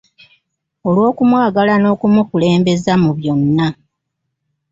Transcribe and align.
Olw’okumwagala 0.87 1.73
n’okumukulembeza 1.79 2.93
mu 3.03 3.11
byonna. 3.17 3.67